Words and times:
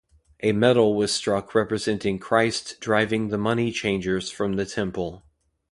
A 0.41 0.51
medal 0.51 0.95
was 0.95 1.13
struck 1.13 1.53
representing 1.53 2.17
Christ 2.17 2.77
driving 2.79 3.27
the 3.27 3.37
money 3.37 3.71
changers 3.71 4.31
from 4.31 4.53
the 4.53 4.65
Temple. 4.65 5.21